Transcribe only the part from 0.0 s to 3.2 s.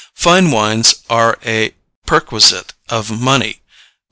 Fine wines are a perquisite of